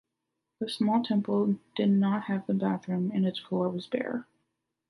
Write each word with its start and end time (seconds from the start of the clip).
The 0.59 0.67
small 0.67 1.03
temple 1.03 1.57
did 1.75 1.91
not 1.91 2.23
have 2.23 2.49
a 2.49 2.55
bathroom 2.55 3.11
and 3.13 3.23
its 3.23 3.37
floor 3.37 3.69
was 3.69 3.85
bare. 3.85 4.25